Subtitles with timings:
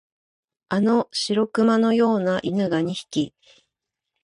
[0.69, 3.35] あの白熊のような犬が二匹、